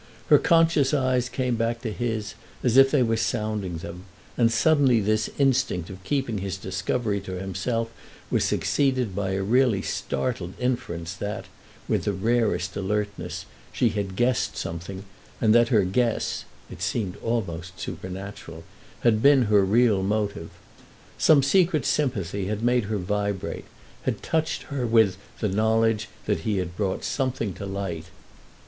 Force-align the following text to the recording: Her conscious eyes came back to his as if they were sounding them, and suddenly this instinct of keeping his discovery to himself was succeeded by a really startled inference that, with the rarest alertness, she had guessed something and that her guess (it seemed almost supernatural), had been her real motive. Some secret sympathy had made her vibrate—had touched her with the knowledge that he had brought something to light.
Her 0.29 0.39
conscious 0.39 0.95
eyes 0.95 1.29
came 1.29 1.55
back 1.57 1.83
to 1.83 1.93
his 1.93 2.33
as 2.63 2.75
if 2.75 2.89
they 2.89 3.03
were 3.03 3.17
sounding 3.17 3.77
them, 3.77 4.05
and 4.35 4.51
suddenly 4.51 4.99
this 4.99 5.29
instinct 5.37 5.91
of 5.91 6.03
keeping 6.03 6.39
his 6.39 6.57
discovery 6.57 7.21
to 7.21 7.33
himself 7.39 7.91
was 8.31 8.43
succeeded 8.43 9.15
by 9.15 9.33
a 9.33 9.43
really 9.43 9.83
startled 9.83 10.55
inference 10.59 11.13
that, 11.13 11.45
with 11.87 12.05
the 12.05 12.13
rarest 12.13 12.75
alertness, 12.75 13.45
she 13.71 13.89
had 13.89 14.15
guessed 14.15 14.57
something 14.57 15.05
and 15.39 15.53
that 15.53 15.67
her 15.67 15.83
guess 15.85 16.45
(it 16.71 16.81
seemed 16.81 17.15
almost 17.17 17.79
supernatural), 17.79 18.63
had 19.01 19.21
been 19.21 19.43
her 19.43 19.63
real 19.63 20.01
motive. 20.01 20.49
Some 21.19 21.43
secret 21.43 21.85
sympathy 21.85 22.47
had 22.47 22.63
made 22.63 22.85
her 22.85 22.97
vibrate—had 22.97 24.23
touched 24.23 24.63
her 24.63 24.87
with 24.87 25.17
the 25.41 25.47
knowledge 25.47 26.09
that 26.25 26.39
he 26.39 26.57
had 26.57 26.75
brought 26.75 27.03
something 27.03 27.53
to 27.53 27.67
light. 27.67 28.05